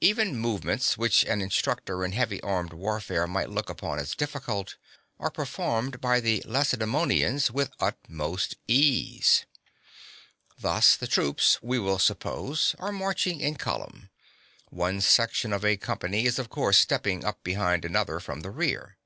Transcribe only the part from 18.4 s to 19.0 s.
the rear.